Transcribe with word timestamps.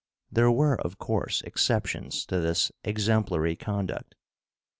There 0.31 0.49
were, 0.49 0.81
of 0.81 0.97
course, 0.97 1.41
exceptions 1.43 2.25
to 2.25 2.39
this 2.39 2.71
exemplary 2.83 3.55
conduct. 3.55 4.15